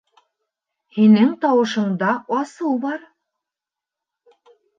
Һинең 0.95 1.29
тауышыңда 1.45 2.09
асыу 2.39 2.73
бар. 2.87 3.05